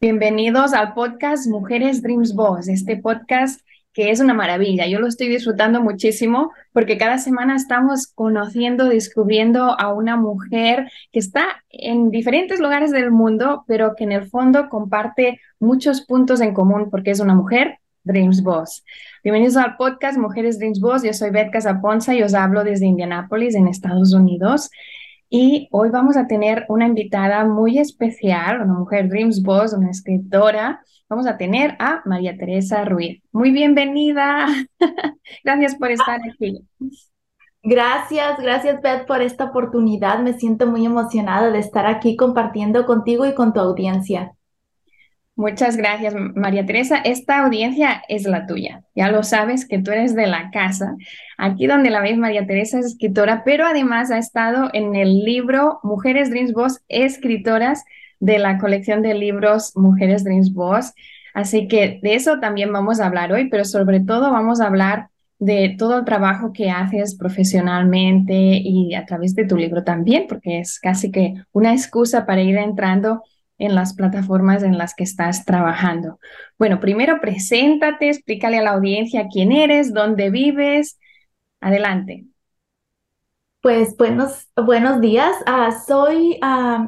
[0.00, 4.86] Bienvenidos al podcast Mujeres Dreams Boss, este podcast que es una maravilla.
[4.86, 11.18] Yo lo estoy disfrutando muchísimo porque cada semana estamos conociendo, descubriendo a una mujer que
[11.18, 16.54] está en diferentes lugares del mundo, pero que en el fondo comparte muchos puntos en
[16.54, 18.84] común porque es una mujer Dreams Boss.
[19.24, 21.02] Bienvenidos al podcast Mujeres Dreams Boss.
[21.02, 24.70] Yo soy Beth Casaponza y os hablo desde Indianápolis, en Estados Unidos.
[25.30, 30.80] Y hoy vamos a tener una invitada muy especial, una mujer Dreams Boss, una escritora.
[31.06, 33.22] Vamos a tener a María Teresa Ruiz.
[33.30, 34.46] Muy bienvenida.
[35.44, 36.66] gracias por estar aquí.
[37.62, 40.20] Gracias, gracias Beth por esta oportunidad.
[40.20, 44.32] Me siento muy emocionada de estar aquí compartiendo contigo y con tu audiencia.
[45.38, 46.96] Muchas gracias, María Teresa.
[46.96, 48.82] Esta audiencia es la tuya.
[48.96, 50.96] Ya lo sabes que tú eres de la casa.
[51.36, 55.78] Aquí donde la ves, María Teresa es escritora, pero además ha estado en el libro
[55.84, 57.84] Mujeres Dreams Boss, escritoras
[58.18, 60.92] de la colección de libros Mujeres Dreams Boss.
[61.34, 65.06] Así que de eso también vamos a hablar hoy, pero sobre todo vamos a hablar
[65.38, 70.58] de todo el trabajo que haces profesionalmente y a través de tu libro también, porque
[70.58, 73.22] es casi que una excusa para ir entrando
[73.58, 76.18] en las plataformas en las que estás trabajando.
[76.58, 80.98] Bueno, primero preséntate, explícale a la audiencia quién eres, dónde vives.
[81.60, 82.26] Adelante.
[83.60, 85.34] Pues buenos, buenos días.
[85.46, 86.38] Ah, soy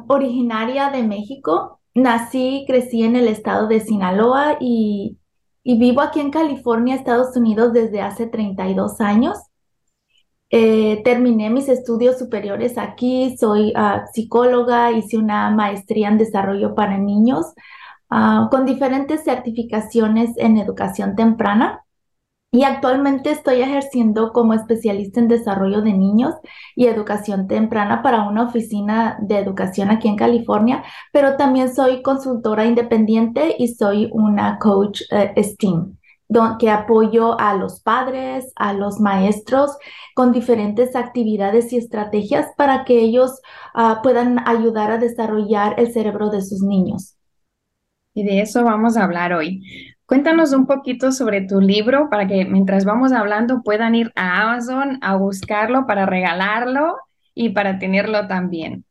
[0.07, 1.81] originaria de México.
[1.93, 5.17] Nací, crecí en el estado de Sinaloa y,
[5.63, 9.37] y vivo aquí en California, Estados Unidos, desde hace 32 años.
[10.53, 16.97] Eh, terminé mis estudios superiores aquí, soy ah, psicóloga, hice una maestría en desarrollo para
[16.97, 17.45] niños
[18.09, 21.85] ah, con diferentes certificaciones en educación temprana.
[22.53, 26.35] Y actualmente estoy ejerciendo como especialista en desarrollo de niños
[26.75, 30.83] y educación temprana para una oficina de educación aquí en California,
[31.13, 35.95] pero también soy consultora independiente y soy una coach eh, STEAM
[36.59, 39.77] que apoyo a los padres, a los maestros
[40.15, 43.41] con diferentes actividades y estrategias para que ellos
[43.73, 47.15] ah, puedan ayudar a desarrollar el cerebro de sus niños.
[48.13, 49.63] Y de eso vamos a hablar hoy.
[50.05, 54.99] Cuéntanos un poquito sobre tu libro para que mientras vamos hablando puedan ir a Amazon
[55.01, 56.97] a buscarlo para regalarlo
[57.33, 58.83] y para tenerlo también.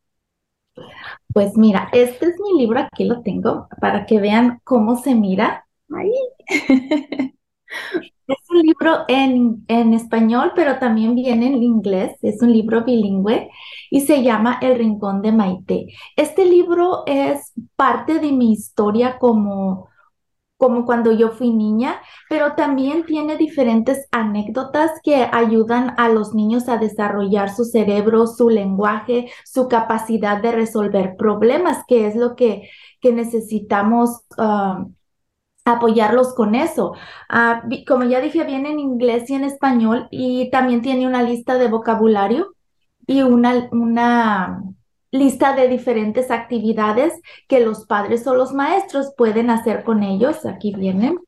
[1.32, 5.66] Pues mira, este es mi libro, aquí lo tengo, para que vean cómo se mira.
[5.94, 6.12] Ahí.
[8.30, 12.16] Es un libro en, en, español, pero también viene en inglés.
[12.22, 13.50] Es un libro bilingüe
[13.90, 15.86] y se llama El Rincón de Maite.
[16.16, 19.88] Este libro es parte de mi historia como,
[20.56, 26.68] como cuando yo fui niña, pero también tiene diferentes anécdotas que ayudan a los niños
[26.68, 32.68] a desarrollar su cerebro, su lenguaje, su capacidad de resolver problemas, que es lo que,
[33.00, 34.22] que necesitamos.
[34.38, 34.86] Ah,
[35.72, 36.94] apoyarlos con eso.
[37.28, 41.56] Ah, como ya dije, viene en inglés y en español y también tiene una lista
[41.58, 42.54] de vocabulario
[43.06, 44.62] y una, una
[45.10, 50.46] lista de diferentes actividades que los padres o los maestros pueden hacer con ellos.
[50.46, 51.18] Aquí vienen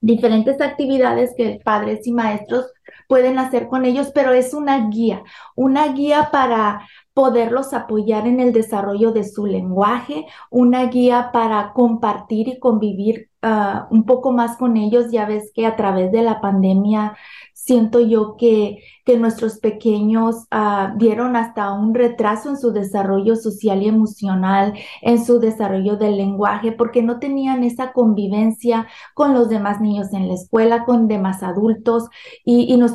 [0.00, 2.66] diferentes actividades que padres y maestros
[3.08, 5.22] pueden hacer con ellos, pero es una guía,
[5.56, 6.86] una guía para
[7.18, 13.88] poderlos apoyar en el desarrollo de su lenguaje, una guía para compartir y convivir ah,
[13.90, 15.10] un poco más con ellos.
[15.10, 17.16] Ya ves que a través de la pandemia
[17.52, 23.82] siento yo que, que nuestros pequeños uh, dieron hasta un retraso en su desarrollo social
[23.82, 29.80] y emocional, en su desarrollo del lenguaje, porque no tenían esa convivencia con los demás
[29.80, 32.08] niños en la escuela, con demás adultos,
[32.44, 32.92] y, nos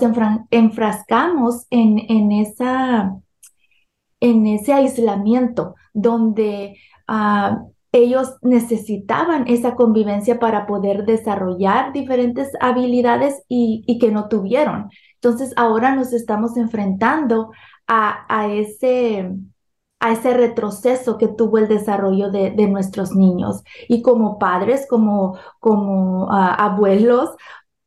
[0.49, 3.19] enfrascamos en, en esa
[4.23, 6.77] en ese aislamiento donde
[7.09, 7.59] ah,
[7.91, 14.89] ellos necesitaban esa convivencia para poder desarrollar diferentes habilidades y, que no tuvieron.
[15.15, 17.51] Entonces ahora nos estamos enfrentando
[17.85, 19.29] a, a, ese,
[19.99, 23.61] a ese retroceso que tuvo el desarrollo de, de nuestros niños.
[23.89, 27.29] Y como padres, como, como uh, abuelos,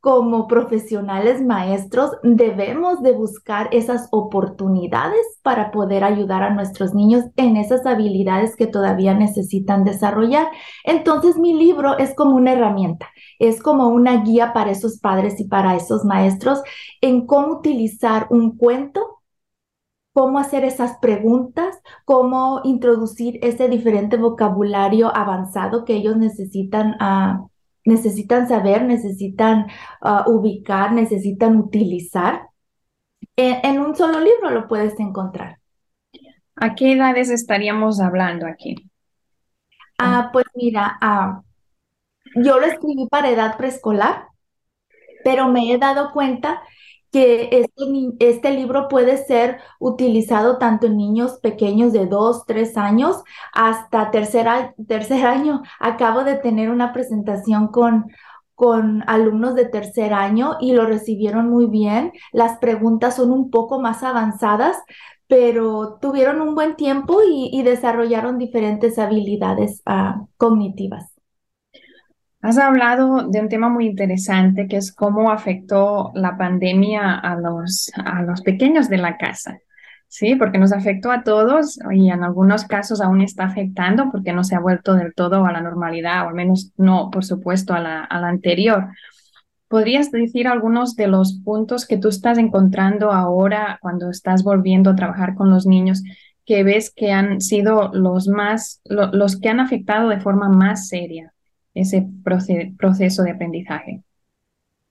[0.06, 7.56] como profesionales maestros debemos de buscar esas oportunidades para poder ayudar a nuestros niños en
[7.56, 10.46] esas habilidades que todavía necesitan desarrollar.
[10.84, 13.08] Entonces mi libro es como una herramienta,
[13.40, 16.62] es como una guía para esos padres y para esos maestros
[17.00, 19.24] en cómo utilizar un cuento
[20.12, 27.50] cómo hacer esas preguntas, cómo introducir ese diferente vocabulario avanzado que ellos necesitan uh,
[27.86, 29.66] necesitan saber, necesitan
[30.02, 32.48] uh, ubicar, necesitan utilizar.
[33.36, 35.58] En, un solo libro lo puedes encontrar.
[36.56, 38.76] ¿A qué edades estaríamos hablando aquí?
[39.98, 41.42] Ah, pues mira, uh,
[42.42, 44.28] yo lo escribí para edad preescolar,
[45.24, 46.62] pero me he dado cuenta
[47.10, 47.84] que este,
[48.18, 53.22] este, libro puede ser utilizado tanto en niños pequeños de 2, 3 años
[53.52, 55.62] hasta tercer, tercer año.
[55.80, 58.06] Acabo de tener una presentación con,
[58.54, 62.12] con alumnos de tercer año y lo recibieron muy bien.
[62.32, 64.76] Las preguntas son un poco más avanzadas,
[65.28, 71.15] pero tuvieron un buen tiempo y, desarrollaron diferentes habilidades uh, cognitivas.
[72.46, 77.90] Has hablado de un tema muy interesante que es cómo afectó la pandemia a los,
[77.96, 79.58] a los pequeños de la casa.
[80.06, 84.44] Sí, porque nos afectó a todos y en algunos casos aún está afectando porque no
[84.44, 87.80] se ha vuelto del todo a la normalidad, o al menos no, por supuesto, a
[87.80, 88.90] la, anterior.
[89.66, 94.94] ¿Podrías decir algunos de los puntos que tú estás encontrando ahora cuando estás volviendo a
[94.94, 96.04] trabajar con los niños
[96.44, 101.32] que ves que han sido los más, los que han afectado de forma más seria?
[101.76, 102.08] Ese
[102.78, 104.02] proceso de aprendizaje.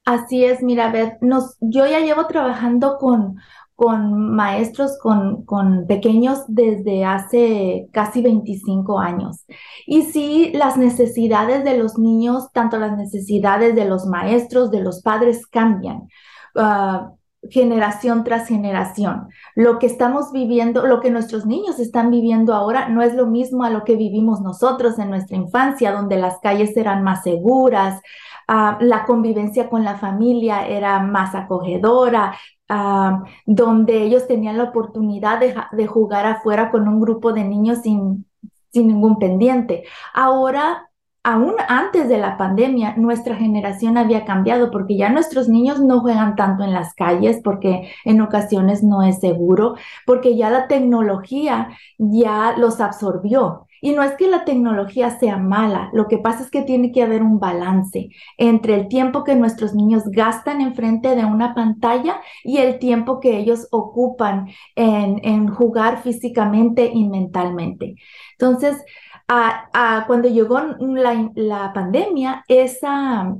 [0.05, 3.37] Así es, mira, ver, nos, yo ya llevo trabajando con,
[3.73, 9.45] con maestros, con, con pequeños desde hace casi 25 años.
[9.87, 15.01] Y sí, las necesidades de los niños, tanto las necesidades de los maestros, de los
[15.01, 16.07] padres cambian.
[16.53, 17.14] Uh,
[17.49, 19.29] generación tras generación.
[19.55, 23.63] Lo que estamos viviendo, lo que nuestros niños están viviendo ahora no es lo mismo
[23.63, 28.01] a lo que vivimos nosotros en nuestra infancia, donde las calles eran más seguras,
[28.47, 32.35] uh, la convivencia con la familia era más acogedora,
[32.69, 38.25] uh, donde ellos tenían la oportunidad de, jugar afuera con un grupo de niños sin
[38.73, 39.83] ningún pendiente.
[40.13, 40.89] Ahora
[41.25, 46.35] aún antes de la pandemia, nuestra generación había cambiado porque ya nuestros niños no juegan
[46.35, 49.75] tanto en las calles porque en ocasiones no es seguro,
[50.05, 53.65] porque ya la tecnología ya los absorbió.
[53.85, 57.03] Y no es que la tecnología sea mala, lo que pasa es que tiene que
[57.03, 62.57] haber un balance entre el tiempo que nuestros niños gastan enfrente de una pantalla y
[62.57, 67.93] el tiempo que ellos ocupan en, jugar físicamente y mentalmente.
[68.31, 68.83] Entonces,
[69.27, 73.35] cuando llegó la, pandemia, esa,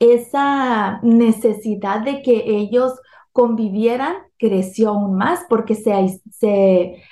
[0.00, 3.00] esa necesidad de que ellos
[3.30, 7.04] convivieran creció aún más porque se, se,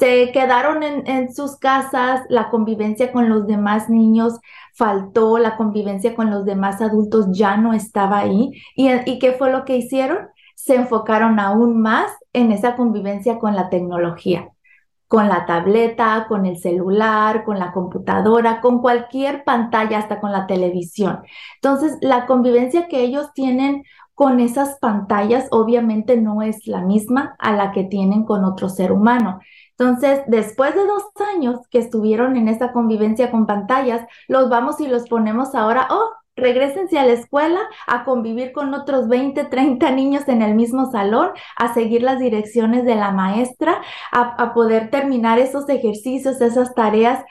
[0.00, 4.40] se quedaron en, sus casas, la convivencia con los demás niños
[4.74, 8.50] faltó, la convivencia con los demás adultos ya no estaba ahí.
[8.74, 10.30] ¿Y, y qué fue lo que hicieron?
[10.64, 14.50] se enfocaron aún más en esa convivencia con la tecnología,
[15.08, 20.46] con la tableta, con el celular, con la computadora, con cualquier pantalla, hasta con la
[20.46, 21.22] televisión.
[21.56, 27.52] Entonces, la convivencia que ellos tienen con esas pantallas obviamente no es la misma a
[27.52, 29.40] la que tienen con otro ser humano.
[29.80, 34.86] Entonces, después de dos años que estuvieron en esa convivencia con pantallas, los vamos y
[34.86, 40.28] los ponemos ahora, oh, regresense a la escuela a convivir con otros 20, 30 niños
[40.28, 43.80] en el mismo salón, a seguir las direcciones de la maestra,
[44.12, 47.24] a, poder terminar esos ejercicios, esas tareas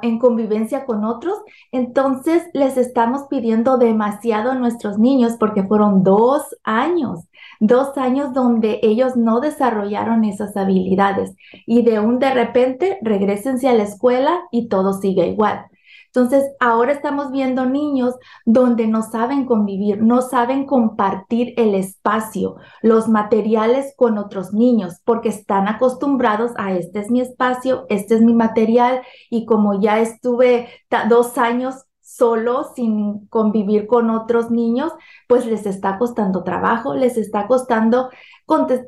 [0.00, 1.42] en convivencia con otros.
[1.72, 7.26] Entonces les estamos pidiendo demasiado a nuestros niños porque fueron dos años,
[7.62, 13.72] dos años donde ellos no desarrollaron esas habilidades y de un de repente regresense a
[13.72, 15.66] la escuela y todo sigue igual.
[16.06, 23.08] Entonces, ahora estamos viendo niños donde no saben convivir, no saben compartir el espacio, los
[23.08, 28.34] materiales con otros niños, porque están acostumbrados a este es mi espacio, este es mi
[28.34, 30.68] material y como ya estuve
[31.08, 31.76] dos años
[32.16, 34.92] solo sin convivir con otros niños,
[35.28, 38.10] pues les está costando trabajo, les está costando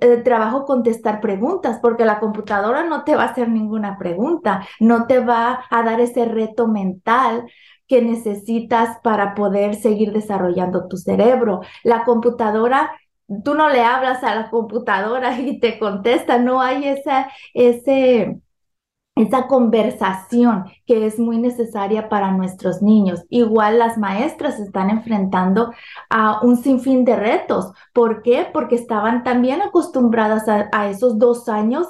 [0.00, 5.07] eh, trabajo contestar preguntas, porque la computadora no te va a hacer ninguna pregunta, no
[5.07, 7.45] te va a dar ese reto mental
[7.87, 11.61] que necesitas para poder seguir desarrollando tu cerebro.
[11.83, 12.90] La computadora
[13.45, 18.40] tú no le hablas a la computadora y te contesta, no hay esa, ese,
[19.16, 23.25] esa conversación que es muy necesaria para nuestros niños.
[23.30, 25.73] Igual las maestras están enfrentando
[26.11, 27.73] a un sinfín de retos.
[27.92, 28.49] ¿Por qué?
[28.52, 31.87] Porque estaban también acostumbradas a, esos dos años.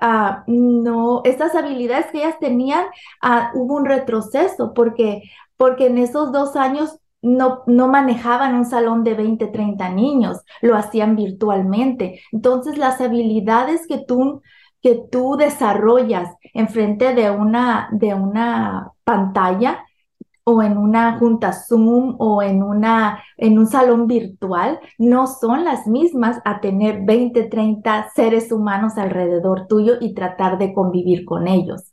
[0.00, 2.86] Uh, no, esas habilidades que ellas tenían,
[3.54, 5.22] hubo un retroceso porque,
[5.56, 10.74] porque en esos dos años no, no, manejaban un salón de 20, 30 niños, lo
[10.74, 12.20] hacían virtualmente.
[12.32, 14.42] Entonces, las habilidades que tú
[14.82, 19.84] que tú desarrollas enfrente de una, de una pantalla
[20.44, 25.86] o en una junta Zoom o en, una, en un salón virtual no son las
[25.86, 31.92] mismas a tener 20, 30 seres humanos alrededor tuyo y tratar de convivir con ellos.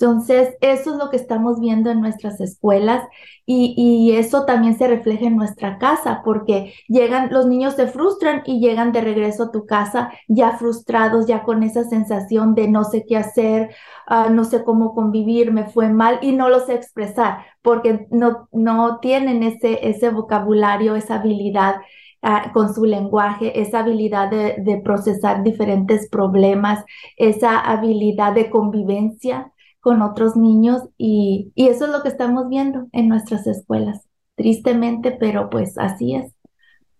[0.00, 3.06] Entonces, eso es lo que estamos viendo en nuestras escuelas
[3.44, 8.60] y, eso también se refleja en nuestra casa porque llegan, los niños se frustran y
[8.60, 13.04] llegan de regreso a tu casa ya frustrados, ya con esa sensación de no sé
[13.06, 13.74] qué hacer,
[14.06, 18.48] ah, no sé cómo convivir, me fue mal y no lo sé expresar porque no,
[18.52, 21.76] no tienen ese, ese vocabulario, esa habilidad
[22.22, 26.84] ah, con su lenguaje, esa habilidad de, de, procesar diferentes problemas,
[27.16, 33.08] esa habilidad de convivencia con otros niños y, eso es lo que estamos viendo en
[33.08, 34.06] nuestras escuelas,
[34.36, 36.32] tristemente, pero pues así es.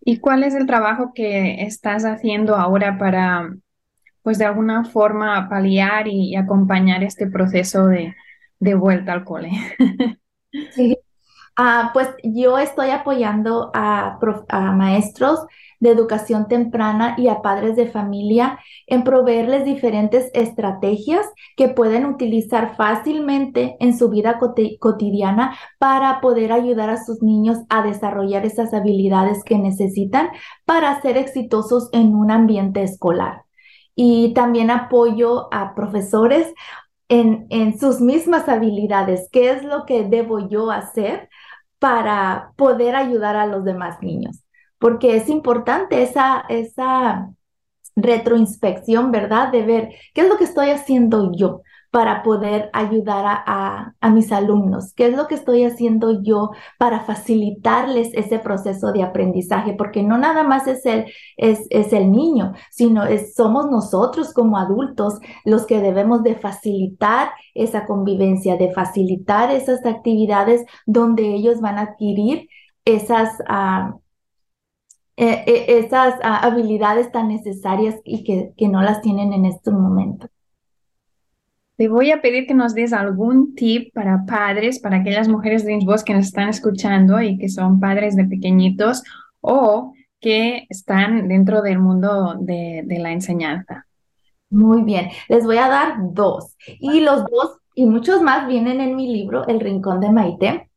[0.03, 3.55] ¿Y cuál es el trabajo que estás haciendo ahora para,
[4.23, 8.15] pues de alguna forma, paliar y, acompañar este proceso de,
[8.75, 9.51] vuelta al cole?
[10.73, 10.97] sí.
[11.57, 14.19] Ah, pues yo estoy apoyando a,
[14.49, 15.41] a maestros
[15.81, 22.77] de educación temprana y a padres de familia en proveerles diferentes estrategias que pueden utilizar
[22.77, 24.39] fácilmente en su vida
[24.79, 30.29] cotidiana para poder ayudar a sus niños a desarrollar esas habilidades que necesitan
[30.67, 33.45] para ser exitosos en un ambiente escolar.
[33.97, 36.53] Y también apoyo a profesores
[37.09, 39.29] en, en sus mismas habilidades.
[39.33, 41.29] ¿Qué es lo que debo yo hacer
[41.79, 44.43] para poder ayudar a los demás niños?
[44.81, 47.31] Porque es importante esa, esa
[47.95, 49.53] retroinspección, ¿verdad?
[49.53, 54.95] De ver qué es lo que estoy haciendo yo para poder ayudar a, mis alumnos,
[54.95, 60.17] qué es lo que estoy haciendo yo para facilitarles ese proceso de aprendizaje, porque no
[60.17, 61.07] nada más es el,
[61.37, 67.33] es, es el niño, sino es, somos nosotros como adultos los que debemos de facilitar
[67.55, 72.49] esa convivencia, de facilitar esas actividades donde ellos van a adquirir
[72.85, 73.31] esas...
[73.41, 74.01] Uh,
[75.21, 79.75] eh, eh, esas ah, habilidades tan necesarias y que, que no las tienen en estos
[79.75, 80.31] momentos.
[81.77, 85.79] Te voy a pedir que nos des algún tip para padres, para aquellas mujeres de
[85.85, 89.03] Boss que nos están escuchando y que son padres de pequeñitos
[89.43, 93.87] o que están dentro del mundo de, de la enseñanza.
[94.49, 96.57] Muy bien, les voy a dar dos.
[96.67, 100.70] Y los dos y muchos más vienen en mi libro, El Rincón de Maite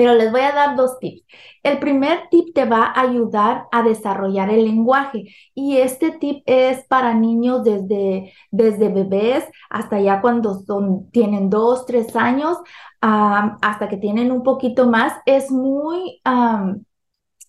[0.00, 1.26] pero les voy a dar dos tips.
[1.62, 6.86] El primer tip te va a ayudar a desarrollar el lenguaje y este tip es
[6.86, 12.56] para niños desde, desde bebés hasta ya cuando son, tienen dos, tres años,
[13.02, 15.12] hasta que tienen un poquito más.
[15.26, 16.22] Es muy...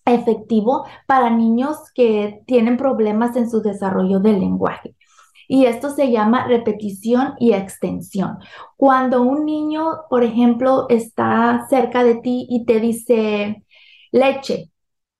[0.04, 4.94] efectivo para niños que tienen problemas en su desarrollo del lenguaje
[5.52, 8.38] y esto se llama repetición y extensión.
[8.78, 13.62] Cuando un niño, por ejemplo, está cerca de ti y te dice
[14.12, 14.70] leche,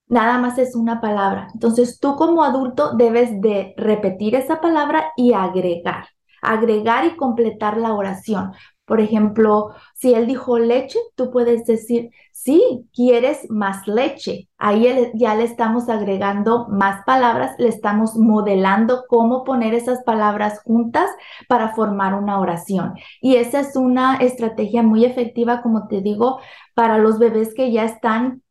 [0.08, 1.48] nada más es una palabra.
[1.52, 6.06] Entonces tú como adulto debes de repetir esa palabra y agregar,
[6.40, 8.52] agregar y completar la oración.
[8.92, 14.50] Por ejemplo, si él dijo leche, tú puedes decir, sí, quieres más leche.
[14.58, 21.08] Ahí ya le estamos agregando más palabras, le estamos modelando cómo poner esas palabras juntas
[21.48, 22.92] para formar una oración.
[23.22, 26.38] Y esa es una estrategia muy efectiva, como te digo,
[26.74, 28.42] para los bebés que ya están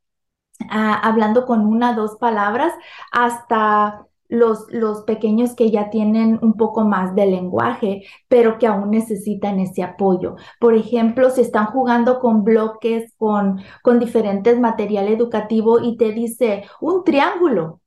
[0.72, 2.74] ah, hablando con una, dos palabras,
[3.12, 8.90] hasta los, los pequeños que ya tienen un poco más de lenguaje, pero que aún
[8.92, 10.38] necesitan ese apoyo.
[10.60, 16.64] Por ejemplo, si están jugando con bloques, con, con diferentes material educativo y te dice
[16.80, 17.82] un triángulo,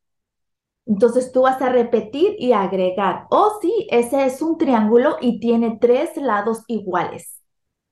[0.86, 5.78] entonces tú vas a repetir y agregar, oh sí, ese es un triángulo y tiene
[5.80, 7.40] tres lados iguales.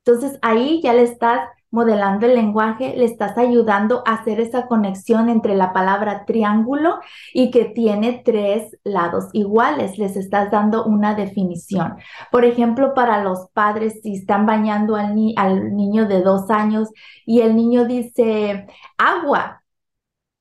[0.05, 5.27] Entonces ahí ya le estás modelando el lenguaje, le estás ayudando a hacer esa conexión
[5.27, 6.99] entre la palabra triángulo
[7.33, 9.97] y que tiene tres lados iguales.
[9.97, 11.95] Les estás dando una definición.
[12.31, 15.15] Por ejemplo, para los padres, si están bañando al,
[15.75, 16.89] niño de dos años
[17.25, 19.63] y el niño dice agua,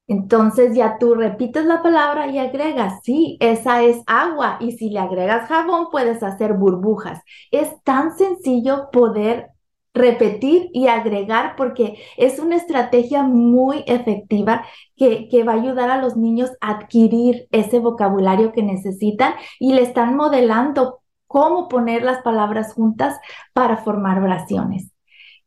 [0.07, 4.59] entonces ya tú repites la palabra y agregas, sí, esa es agua.
[4.61, 7.23] Y si le agregas jabón, puedes hacer burbujas.
[7.51, 9.52] Es tan sencillo poder
[9.95, 14.65] repetir y agregar porque es una estrategia muy efectiva
[14.97, 19.75] que, que, va a ayudar a los niños a adquirir ese vocabulario que necesitan y
[19.75, 23.19] le están modelando cómo poner las palabras juntas
[23.53, 24.91] para formar oraciones.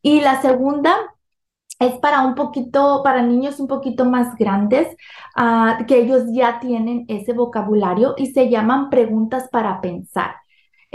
[0.02, 0.96] Y la segunda
[1.78, 4.96] es para un poquito, para niños un poquito más grandes,
[5.36, 10.36] ah, que ellos ya tienen ese vocabulario y se llaman preguntas para pensar.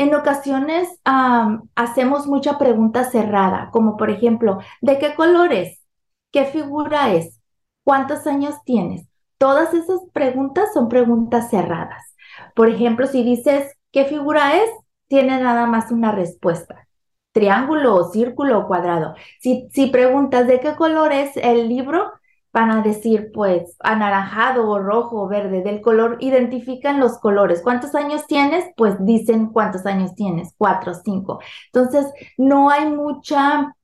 [0.01, 0.89] En ocasiones
[1.75, 5.79] hacemos mucha pregunta cerrada, como por ejemplo, ¿de qué color es?
[6.31, 7.39] ¿Qué figura es?
[7.83, 9.05] ¿Cuántos años tienes?
[9.37, 12.15] Todas esas preguntas son preguntas cerradas.
[12.55, 14.71] Por ejemplo, si dices, ¿qué figura es?
[15.07, 16.87] Tiene nada más una respuesta
[17.31, 19.13] triángulo círculo o cuadrado.
[19.39, 22.11] Si, si preguntas de qué color es el libro,
[22.53, 25.61] van a decir pues anaranjado o rojo o verde.
[25.61, 27.61] Del color identifican los colores.
[27.61, 28.65] ¿Cuántos años tienes?
[28.77, 31.39] Pues dicen cuántos años tienes, cuatro, cinco.
[31.71, 33.75] Entonces, no hay mucha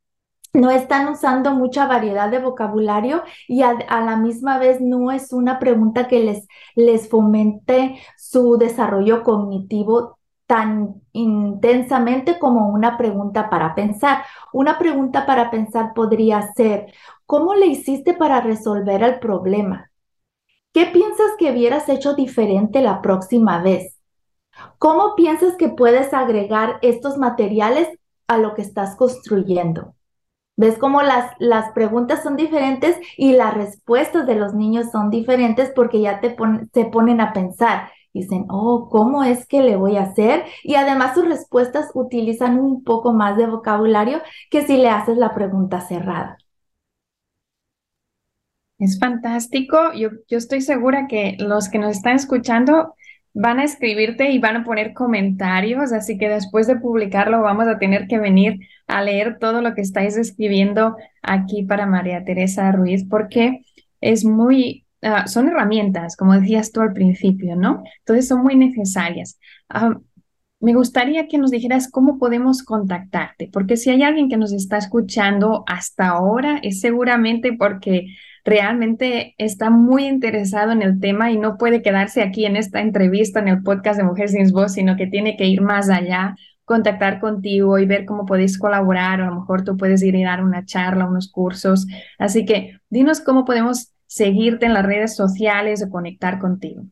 [0.54, 5.60] no están usando mucha variedad de vocabulario y a, la misma vez no es una
[5.60, 14.24] pregunta que les, les fomente su desarrollo cognitivo tan intensamente como una pregunta para pensar.
[14.54, 16.88] Una pregunta para pensar podría ser,
[17.28, 19.92] ¿cómo le hiciste para resolver el problema?
[20.74, 24.00] ¿Qué piensas que hubieras hecho diferente la próxima vez?
[24.80, 27.90] ¿Cómo piensas que puedes agregar estos materiales
[28.28, 29.94] a lo que estás construyendo?
[30.56, 35.72] ¿Ves cómo las, las preguntas son diferentes y las respuestas de los niños son diferentes
[35.76, 36.36] porque ya te
[36.74, 37.92] se ponen a pensar?
[38.14, 40.46] dicen, oh, ¿cómo es que le voy a hacer?
[40.64, 45.36] Y además sus respuestas utilizan un poco más de vocabulario que si le haces la
[45.36, 46.38] pregunta cerrada.
[48.80, 49.94] Es fantástico.
[49.94, 52.94] Yo, yo estoy segura que los que nos están escuchando
[53.34, 57.78] van a escribirte y van a poner comentarios, así que después de publicarlo vamos a
[57.78, 63.06] tener que venir a leer todo lo que estáis escribiendo aquí para María Teresa Ruiz,
[63.08, 63.62] porque
[64.02, 67.84] es muy Ah, son herramientas, como decías tú al principio, ¿no?
[68.00, 69.40] Entonces son muy necesarias.
[69.70, 70.00] Ah,
[70.60, 74.78] me gustaría que nos dijeras cómo podemos contactarte, porque si hay alguien que nos está
[74.78, 78.08] escuchando hasta ahora, es seguramente porque
[78.48, 83.40] realmente está muy interesado en el tema y no puede quedarse aquí en esta entrevista,
[83.40, 87.20] en el podcast de Mujeres Sin Voz, sino que tiene que ir más allá, contactar
[87.20, 90.44] contigo y ver cómo podéis colaborar, o a lo mejor tú puedes ir a dar
[90.44, 91.88] una charla, unos cursos.
[92.18, 96.84] Así que dinos cómo podemos seguirte en las redes sociales o conectar contigo?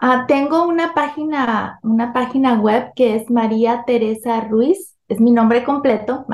[0.00, 5.64] Ah, tengo una página, una página web que es María Teresa Ruiz, es mi nombre
[5.64, 6.24] completo,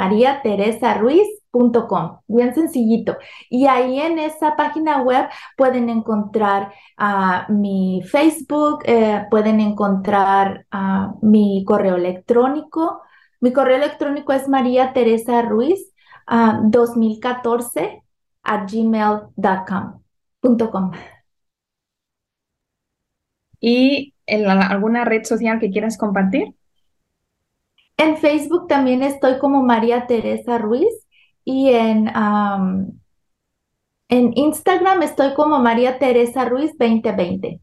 [1.55, 3.17] mariateresaruiz.com, bien sencillito.
[3.49, 11.19] Y ahí en esa página web pueden encontrar uh, mi Facebook, eh, pueden encontrar uh,
[11.23, 13.03] mi correo electrónico.
[13.41, 15.93] Mi correo electrónico es María Teresa Ruiz
[16.27, 18.03] 2014
[18.43, 20.01] at gmail.com.
[23.61, 26.55] ¿Y en alguna red social que quieras compartir?
[27.99, 31.04] En Facebook también estoy como María Teresa Ruiz
[31.45, 32.11] y en,
[34.09, 37.61] en Instagram estoy como María Teresa Ruiz 2020.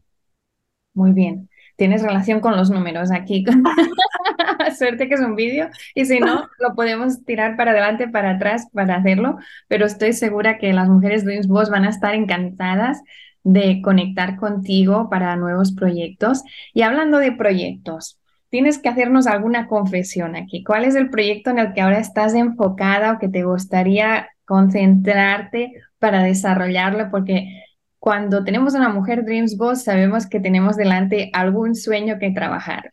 [0.94, 1.48] Muy bien
[1.82, 3.44] tienes relación con los números aquí.
[4.78, 8.68] Suerte que es un vídeo y si no, lo podemos tirar para adelante, para atrás
[8.72, 9.36] para hacerlo,
[9.68, 13.02] pero estoy segura que las mujeres Dreams Boss van a estar encantadas
[13.42, 16.44] de conectar contigo para nuevos proyectos.
[16.72, 18.20] Y hablando de proyectos,
[18.52, 20.62] tienes que hacernos alguna confesión aquí.
[20.62, 25.72] ¿Cuál es el proyecto en el que ahora estás enfocada o que te gustaría concentrarte
[25.98, 27.10] para desarrollarlo?
[27.10, 27.64] Porque
[27.98, 32.92] cuando tenemos una mujer Dreams Boss, sabemos que tenemos delante algún sueño que trabajar.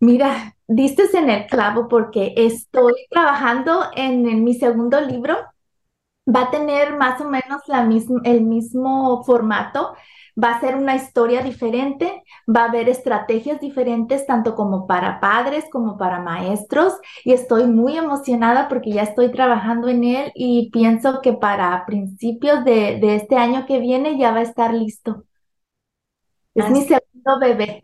[0.00, 5.34] Mira, diste en el clavo porque estoy trabajando en, mi segundo libro.
[6.28, 7.62] Va a tener más o menos
[8.24, 9.94] el mismo formato
[10.42, 15.64] va a ser una historia diferente, va a haber estrategias diferentes tanto como para padres
[15.70, 16.94] como para maestros
[17.24, 22.64] y estoy muy emocionada porque ya estoy trabajando en él y pienso que para principios
[22.64, 25.24] de, este año que viene ya va a estar listo.
[26.54, 27.82] Es mi segundo bebé.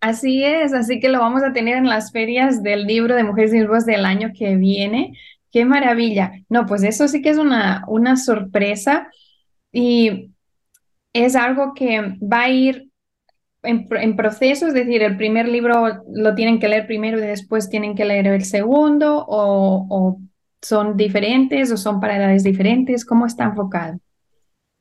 [0.00, 3.52] Así es, así que lo vamos a tener en las ferias del libro de Mujeres
[3.52, 5.16] sin Voz del año que viene.
[5.50, 6.32] Qué maravilla.
[6.50, 9.08] No, pues eso sí que es una, una sorpresa
[9.72, 10.33] y
[11.14, 12.90] es algo que va a ir
[13.62, 17.70] en, en, proceso, es decir, el primer libro lo tienen que leer primero y después
[17.70, 20.18] tienen que leer el segundo o, o
[20.60, 23.98] son diferentes o son para edades diferentes, ¿cómo está enfocado?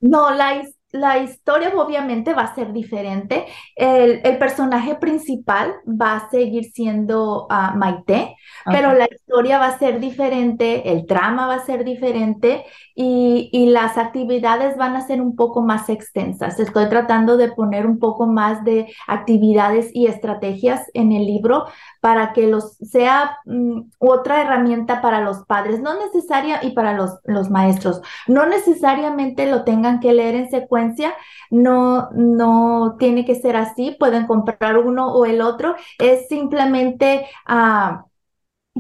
[0.02, 0.62] No, la,
[0.94, 3.48] la historia obviamente va a ser diferente.
[3.76, 8.80] El, el personaje principal va a seguir siendo uh, Maite, okay.
[8.80, 12.64] pero la historia va a ser diferente, el trama va a ser diferente
[12.96, 16.60] y, y, las actividades van a ser un poco más extensas.
[16.60, 21.66] Estoy tratando de poner un poco más de actividades y estrategias en el libro
[22.04, 27.12] para que los sea um, otra herramienta para los padres, no necesaria y para los,
[27.24, 28.02] los maestros.
[28.28, 31.14] No necesariamente lo tengan que leer en secuencia
[31.50, 38.04] no, no tiene que ser así, pueden comprar uno o el otro, es simplemente uh,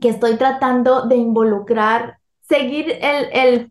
[0.01, 2.19] que estoy tratando de involucrar
[2.53, 2.99] seguir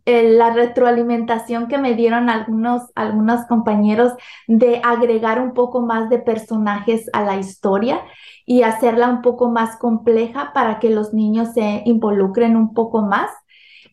[0.07, 4.13] la retroalimentación que me dieron algunos, compañeros
[4.49, 8.03] de agregar un poco más de personajes a la historia
[8.45, 13.31] y hacerla un poco más compleja para que los niños se involucren un poco más.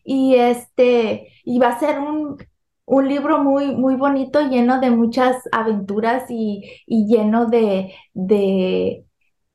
[0.04, 2.36] Y este, y va a ser un,
[3.06, 7.94] libro muy, bonito, lleno de muchas aventuras y, lleno de,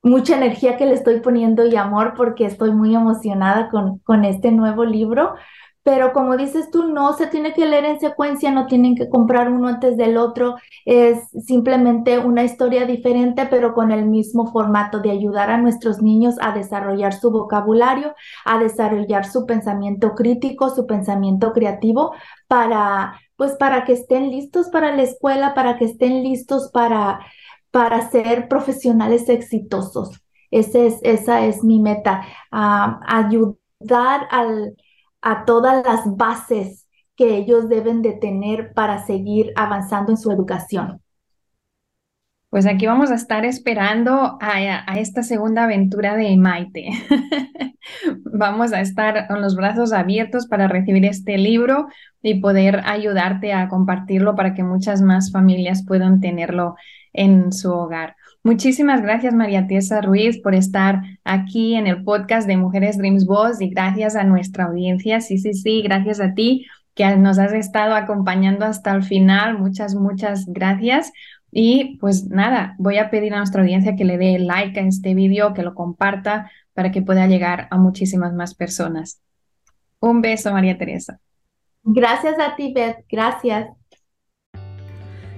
[0.06, 4.52] mucha energía que le estoy poniendo y amor porque estoy muy emocionada con, con este
[4.52, 5.34] nuevo libro.
[5.82, 9.52] Pero como dices tú, no se tiene que leer en secuencia, no tienen que comprar
[9.52, 15.12] uno antes del otro, es simplemente una historia diferente, pero con el mismo formato de
[15.12, 18.16] ayudar a nuestros niños a desarrollar su vocabulario,
[18.46, 22.14] a desarrollar su pensamiento crítico, su pensamiento creativo,
[22.48, 27.20] para, pues para que estén listos para la escuela, para que estén listos para,
[27.76, 30.24] para ser profesionales exitosos.
[30.50, 34.30] Esa es mi meta, ayudar
[35.22, 41.02] a todas las bases que ellos deben de tener para seguir avanzando en su educación.
[42.50, 44.54] Pues aquí vamos a estar esperando a,
[44.88, 46.92] a esta segunda aventura de Maite.
[48.24, 51.88] vamos a estar con los brazos abiertos para recibir este libro
[52.22, 56.76] y poder ayudarte a compartirlo para que muchas más familias puedan tenerlo
[57.16, 58.16] en su hogar.
[58.44, 63.60] Muchísimas gracias, María Teresa Ruiz, por estar aquí en el podcast de Mujeres Dreams Boss
[63.60, 65.20] y gracias a nuestra audiencia.
[65.20, 69.58] Sí, sí, sí, gracias a ti que nos has estado acompañando hasta el final.
[69.58, 71.12] Muchas, muchas gracias.
[71.52, 75.14] Y pues nada, voy a pedir a nuestra audiencia que le dé like a este
[75.14, 79.22] vídeo, que lo comparta para que pueda llegar a muchísimas más personas.
[80.00, 81.20] Un beso, María Teresa.
[81.84, 83.06] Gracias a ti, Beth.
[83.10, 83.70] Gracias.